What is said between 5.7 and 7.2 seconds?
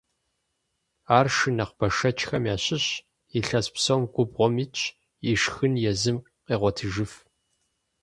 езым къегъуэтыжыф.